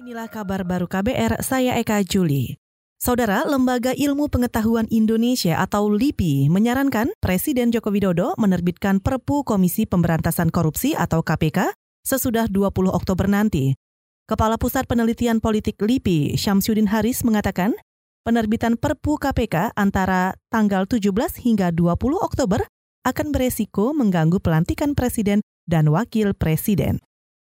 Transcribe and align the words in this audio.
Inilah 0.00 0.32
kabar 0.32 0.64
baru 0.64 0.88
KBR, 0.88 1.44
saya 1.44 1.76
Eka 1.76 2.00
Juli. 2.00 2.56
Saudara, 2.96 3.44
Lembaga 3.44 3.92
Ilmu 3.92 4.32
Pengetahuan 4.32 4.88
Indonesia 4.88 5.60
atau 5.60 5.92
LIPI 5.92 6.48
menyarankan 6.48 7.12
Presiden 7.20 7.68
Joko 7.68 7.92
Widodo 7.92 8.32
menerbitkan 8.40 9.04
Perpu 9.04 9.44
Komisi 9.44 9.84
Pemberantasan 9.84 10.48
Korupsi 10.48 10.96
atau 10.96 11.20
KPK 11.20 11.76
sesudah 12.00 12.48
20 12.48 12.88
Oktober 12.88 13.28
nanti. 13.28 13.76
Kepala 14.24 14.56
Pusat 14.56 14.88
Penelitian 14.88 15.36
Politik 15.36 15.76
LIPI, 15.76 16.32
Syamsuddin 16.32 16.88
Haris 16.88 17.20
mengatakan, 17.20 17.76
penerbitan 18.24 18.80
Perpu 18.80 19.20
KPK 19.20 19.76
antara 19.76 20.32
tanggal 20.48 20.88
17 20.88 21.12
hingga 21.44 21.76
20 21.76 22.16
Oktober 22.24 22.64
akan 23.04 23.36
beresiko 23.36 23.92
mengganggu 23.92 24.40
pelantikan 24.40 24.96
presiden 24.96 25.44
dan 25.68 25.92
wakil 25.92 26.32
presiden. 26.32 27.04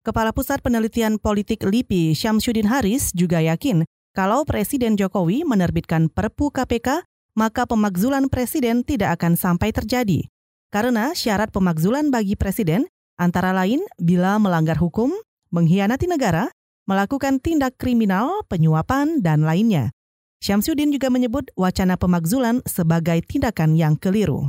Kepala 0.00 0.32
Pusat 0.32 0.64
Penelitian 0.64 1.20
Politik 1.20 1.60
LIPI, 1.60 2.16
Syamsuddin 2.16 2.64
Haris, 2.64 3.12
juga 3.12 3.44
yakin 3.44 3.84
kalau 4.16 4.48
Presiden 4.48 4.96
Jokowi 4.96 5.44
menerbitkan 5.44 6.08
Perpu 6.08 6.48
KPK, 6.48 7.04
maka 7.36 7.68
pemakzulan 7.68 8.32
presiden 8.32 8.80
tidak 8.80 9.20
akan 9.20 9.36
sampai 9.36 9.76
terjadi. 9.76 10.24
Karena 10.72 11.12
syarat 11.12 11.52
pemakzulan 11.52 12.08
bagi 12.08 12.32
presiden 12.32 12.88
antara 13.20 13.52
lain 13.52 13.84
bila 14.00 14.40
melanggar 14.40 14.80
hukum, 14.80 15.12
mengkhianati 15.52 16.08
negara, 16.08 16.48
melakukan 16.88 17.36
tindak 17.36 17.76
kriminal, 17.76 18.40
penyuapan, 18.48 19.20
dan 19.20 19.44
lainnya. 19.44 19.92
Syamsuddin 20.40 20.96
juga 20.96 21.12
menyebut 21.12 21.52
wacana 21.60 22.00
pemakzulan 22.00 22.64
sebagai 22.64 23.20
tindakan 23.28 23.76
yang 23.76 24.00
keliru. 24.00 24.48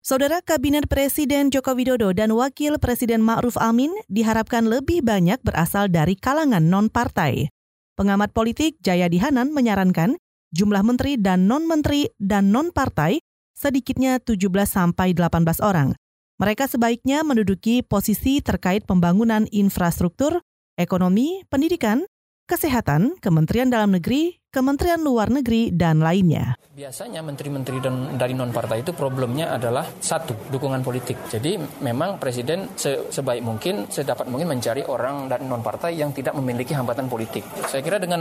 Saudara 0.00 0.40
Kabinet 0.40 0.88
Presiden 0.88 1.52
Joko 1.52 1.76
Widodo 1.76 2.16
dan 2.16 2.32
Wakil 2.32 2.80
Presiden 2.80 3.20
Ma'ruf 3.20 3.60
Amin 3.60 3.92
diharapkan 4.08 4.64
lebih 4.64 5.04
banyak 5.04 5.36
berasal 5.44 5.92
dari 5.92 6.16
kalangan 6.16 6.64
non-partai. 6.72 7.52
Pengamat 8.00 8.32
politik 8.32 8.80
Jayadi 8.80 9.20
Hanan 9.20 9.52
menyarankan 9.52 10.16
jumlah 10.56 10.80
menteri 10.88 11.20
dan 11.20 11.44
non-menteri 11.44 12.08
dan 12.16 12.48
non-partai 12.48 13.20
sedikitnya 13.52 14.24
17 14.24 14.40
sampai 14.64 15.12
18 15.12 15.60
orang. 15.60 15.92
Mereka 16.40 16.64
sebaiknya 16.64 17.20
menduduki 17.20 17.84
posisi 17.84 18.40
terkait 18.40 18.88
pembangunan 18.88 19.44
infrastruktur, 19.52 20.40
ekonomi, 20.80 21.44
pendidikan, 21.52 22.08
kesehatan, 22.48 23.20
Kementerian 23.20 23.68
Dalam 23.68 23.92
Negeri, 23.92 24.39
Kementerian 24.50 24.98
Luar 25.06 25.30
Negeri, 25.30 25.70
dan 25.70 26.02
lainnya. 26.02 26.58
Biasanya 26.74 27.22
menteri-menteri 27.22 27.78
dari 28.18 28.34
non-partai 28.34 28.82
itu 28.82 28.90
problemnya 28.90 29.54
adalah 29.54 29.86
satu, 29.86 30.50
dukungan 30.50 30.82
politik. 30.82 31.14
Jadi 31.30 31.54
memang 31.78 32.18
Presiden 32.18 32.74
se 32.74 33.14
sebaik 33.14 33.46
mungkin, 33.46 33.86
sedapat 33.86 34.26
mungkin 34.26 34.50
mencari 34.50 34.82
orang 34.82 35.30
dari 35.30 35.46
non-partai 35.46 35.94
yang 35.94 36.10
tidak 36.10 36.34
memiliki 36.34 36.74
hambatan 36.74 37.06
politik. 37.06 37.46
Saya 37.70 37.78
kira 37.78 38.02
dengan 38.02 38.18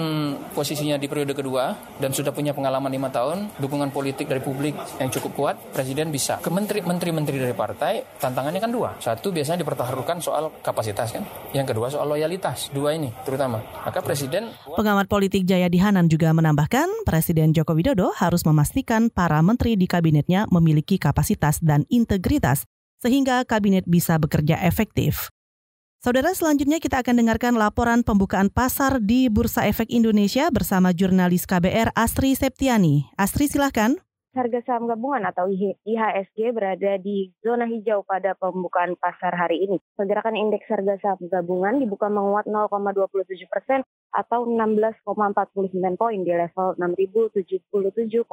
posisinya 0.54 1.02
di 1.02 1.10
periode 1.10 1.34
kedua 1.34 1.74
dan 1.98 2.14
sudah 2.14 2.30
punya 2.30 2.54
pengalaman 2.54 2.94
lima 2.94 3.10
tahun, 3.10 3.58
dukungan 3.58 3.90
politik 3.90 4.30
dari 4.30 4.46
publik 4.46 4.78
yang 5.02 5.10
cukup 5.10 5.32
kuat, 5.34 5.56
Presiden 5.74 6.14
bisa. 6.14 6.38
Ke 6.46 6.54
menteri-menteri 6.54 7.42
dari 7.42 7.58
partai, 7.58 8.22
tantangannya 8.22 8.62
kan 8.62 8.70
dua. 8.70 9.02
Satu 9.02 9.34
biasanya 9.34 9.66
dipertaruhkan 9.66 10.22
soal 10.22 10.54
kapasitas 10.62 11.10
kan. 11.10 11.26
Yang 11.58 11.74
kedua 11.74 11.90
soal 11.90 12.06
loyalitas. 12.06 12.70
Dua 12.70 12.94
ini 12.94 13.10
terutama. 13.26 13.66
Maka 13.82 14.06
Presiden... 14.06 14.54
Pengamat 14.78 15.10
politik 15.10 15.48
Jaya 15.48 15.72
Dihanan 15.72 16.06
juga 16.06 16.19
juga 16.20 16.36
menambahkan, 16.36 17.08
Presiden 17.08 17.56
Joko 17.56 17.72
Widodo 17.72 18.12
harus 18.20 18.44
memastikan 18.44 19.08
para 19.08 19.40
menteri 19.40 19.80
di 19.80 19.88
kabinetnya 19.88 20.44
memiliki 20.52 21.00
kapasitas 21.00 21.64
dan 21.64 21.88
integritas 21.88 22.68
sehingga 23.00 23.48
kabinet 23.48 23.88
bisa 23.88 24.20
bekerja 24.20 24.60
efektif. 24.68 25.32
Saudara, 26.04 26.36
selanjutnya 26.36 26.84
kita 26.84 27.00
akan 27.00 27.24
dengarkan 27.24 27.56
laporan 27.56 28.04
pembukaan 28.04 28.52
pasar 28.52 29.00
di 29.00 29.32
Bursa 29.32 29.64
Efek 29.64 29.88
Indonesia 29.88 30.52
bersama 30.52 30.92
jurnalis 30.92 31.48
KBR 31.48 31.96
Astri 31.96 32.36
Septiani. 32.36 33.08
Astri, 33.16 33.48
silahkan 33.48 33.96
harga 34.40 34.64
saham 34.64 34.88
gabungan 34.88 35.28
atau 35.28 35.52
IHSG 35.52 36.56
berada 36.56 36.96
di 36.96 37.36
zona 37.44 37.68
hijau 37.68 38.08
pada 38.08 38.40
pembukaan 38.40 38.96
pasar 38.96 39.36
hari 39.36 39.68
ini. 39.68 39.76
Pergerakan 40.00 40.40
indeks 40.40 40.72
harga 40.72 40.96
saham 41.04 41.28
gabungan 41.28 41.84
dibuka 41.84 42.08
menguat 42.08 42.48
0,27 42.48 43.52
persen 43.52 43.84
atau 44.16 44.48
16,49 44.48 45.04
poin 46.00 46.20
di 46.24 46.32
level 46.32 46.80
6.077,74 46.80 48.32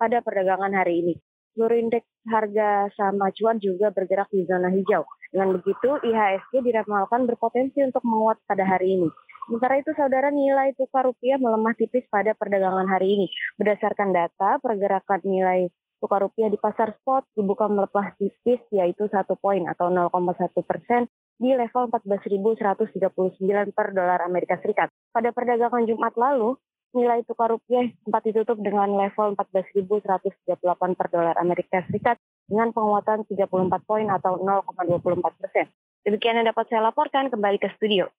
pada 0.00 0.16
perdagangan 0.24 0.72
hari 0.72 1.04
ini. 1.04 1.14
Seluruh 1.52 1.76
indeks 1.76 2.08
harga 2.24 2.88
saham 2.96 3.20
acuan 3.20 3.60
juga 3.60 3.92
bergerak 3.92 4.32
di 4.32 4.48
zona 4.48 4.72
hijau. 4.72 5.04
Dengan 5.28 5.60
begitu, 5.60 6.00
IHSG 6.00 6.64
diramalkan 6.64 7.28
berpotensi 7.28 7.84
untuk 7.84 8.00
menguat 8.08 8.40
pada 8.48 8.64
hari 8.64 8.96
ini. 8.96 9.08
Sementara 9.48 9.80
itu, 9.80 9.96
saudara 9.96 10.28
nilai 10.28 10.76
tukar 10.76 11.08
rupiah 11.08 11.40
melemah 11.40 11.72
tipis 11.72 12.04
pada 12.12 12.36
perdagangan 12.36 12.84
hari 12.84 13.16
ini. 13.16 13.26
Berdasarkan 13.56 14.12
data, 14.12 14.60
pergerakan 14.60 15.24
nilai 15.24 15.72
tukar 16.04 16.20
rupiah 16.20 16.52
di 16.52 16.60
pasar 16.60 16.92
spot 17.00 17.24
dibuka 17.32 17.64
melepas 17.64 18.12
tipis 18.20 18.60
yaitu 18.68 19.08
satu 19.08 19.40
poin 19.40 19.64
atau 19.64 19.88
0,1 19.88 20.52
persen 20.68 21.08
di 21.40 21.56
level 21.56 21.88
14.139 21.88 23.72
per 23.72 23.86
dolar 23.96 24.20
Amerika 24.20 24.60
Serikat. 24.60 24.92
Pada 25.16 25.32
perdagangan 25.32 25.88
Jumat 25.88 26.12
lalu, 26.20 26.52
nilai 26.92 27.24
tukar 27.24 27.48
rupiah 27.48 27.88
sempat 28.04 28.28
ditutup 28.28 28.60
dengan 28.60 29.00
level 29.00 29.32
14.138 29.32 30.60
per 30.92 31.08
dolar 31.08 31.40
Amerika 31.40 31.80
Serikat 31.88 32.20
dengan 32.44 32.68
penguatan 32.76 33.24
34 33.24 33.48
poin 33.88 34.12
atau 34.12 34.44
0,24 34.44 35.40
persen. 35.40 35.72
Demikian 36.04 36.36
yang 36.36 36.52
dapat 36.52 36.68
saya 36.68 36.84
laporkan 36.84 37.32
kembali 37.32 37.56
ke 37.56 37.72
studio. 37.80 38.12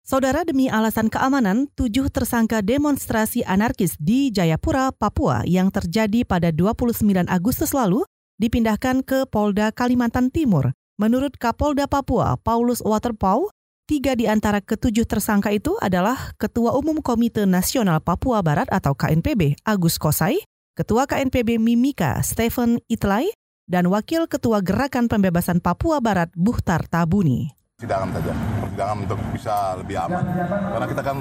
Saudara 0.00 0.42
demi 0.42 0.66
alasan 0.66 1.06
keamanan, 1.12 1.68
tujuh 1.76 2.08
tersangka 2.10 2.64
demonstrasi 2.64 3.44
anarkis 3.44 3.94
di 4.00 4.32
Jayapura, 4.32 4.90
Papua 4.90 5.44
yang 5.46 5.68
terjadi 5.68 6.24
pada 6.24 6.50
29 6.50 7.28
Agustus 7.28 7.70
lalu 7.76 8.02
dipindahkan 8.40 9.04
ke 9.04 9.28
Polda 9.28 9.70
Kalimantan 9.70 10.32
Timur. 10.32 10.72
Menurut 10.96 11.36
Kapolda 11.36 11.86
Papua, 11.86 12.36
Paulus 12.40 12.80
Waterpau, 12.80 13.52
tiga 13.84 14.16
di 14.16 14.24
antara 14.28 14.64
ketujuh 14.64 15.04
tersangka 15.04 15.52
itu 15.52 15.76
adalah 15.80 16.32
Ketua 16.36 16.76
Umum 16.76 17.00
Komite 17.04 17.44
Nasional 17.44 18.00
Papua 18.00 18.40
Barat 18.40 18.68
atau 18.72 18.96
KNPB, 18.96 19.62
Agus 19.64 19.96
Kosai, 20.00 20.40
Ketua 20.76 21.04
KNPB 21.08 21.60
Mimika, 21.60 22.20
Stephen 22.24 22.80
Itlai, 22.88 23.32
dan 23.70 23.86
Wakil 23.86 24.26
Ketua 24.26 24.64
Gerakan 24.64 25.06
Pembebasan 25.06 25.62
Papua 25.62 26.02
Barat, 26.02 26.32
Buhtar 26.34 26.88
Tabuni 26.88 27.60
persidangan 27.80 28.12
saja 28.12 28.32
persidangan 28.70 28.96
untuk 29.02 29.18
bisa 29.34 29.74
lebih 29.82 29.96
aman. 29.98 30.22
Karena 30.46 30.86
kita 30.86 31.02
kan 31.02 31.16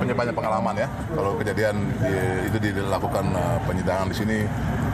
punya 0.00 0.14
banyak 0.16 0.34
pengalaman 0.34 0.74
ya. 0.80 0.88
Kalau 1.12 1.36
kejadian 1.36 1.76
di, 2.00 2.14
itu 2.48 2.56
dilakukan 2.72 3.24
uh, 3.36 3.60
penyidangan 3.68 4.08
di 4.08 4.16
sini 4.16 4.38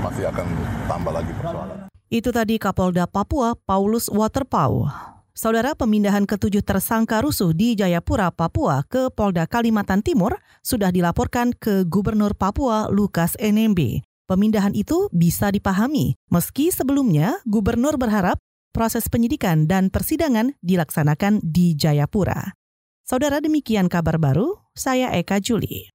masih 0.03 0.27
akan 0.27 0.47
tambah 0.91 1.15
lagi 1.15 1.31
persoalan. 1.39 1.87
Itu 2.11 2.35
tadi 2.35 2.59
Kapolda 2.59 3.07
Papua 3.07 3.55
Paulus 3.55 4.11
Waterpau. 4.11 4.91
Saudara 5.33 5.73
pemindahan 5.73 6.29
ketujuh 6.29 6.61
tersangka 6.61 7.25
rusuh 7.25 7.57
di 7.57 7.73
Jayapura, 7.73 8.29
Papua 8.29 8.85
ke 8.85 9.09
Polda 9.09 9.49
Kalimantan 9.49 10.05
Timur 10.05 10.37
sudah 10.61 10.93
dilaporkan 10.93 11.57
ke 11.57 11.89
Gubernur 11.89 12.37
Papua 12.37 12.93
Lukas 12.93 13.33
NMB. 13.41 14.05
Pemindahan 14.29 14.77
itu 14.77 15.09
bisa 15.09 15.49
dipahami, 15.49 16.21
meski 16.29 16.69
sebelumnya 16.69 17.41
Gubernur 17.49 17.97
berharap 17.97 18.37
proses 18.73 19.07
penyidikan 19.13 19.69
dan 19.69 19.93
persidangan 19.93 20.57
dilaksanakan 20.65 21.45
di 21.45 21.77
Jayapura. 21.77 22.57
Saudara 23.05 23.45
demikian 23.45 23.93
kabar 23.93 24.17
baru, 24.17 24.57
saya 24.73 25.13
Eka 25.13 25.39
Juli. 25.45 25.92